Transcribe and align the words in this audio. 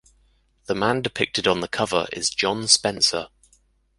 The 0.65 0.73
man 0.73 1.03
depicted 1.03 1.47
on 1.47 1.61
the 1.61 1.67
cover 1.67 2.07
is 2.11 2.31
Jon 2.31 2.67
Spencer. 2.67 3.27